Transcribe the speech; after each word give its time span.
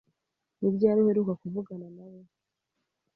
Ni 0.59 0.69
ryari 0.75 0.99
uheruka 1.01 1.33
kuvugana 1.41 1.87
nawe? 1.95 2.21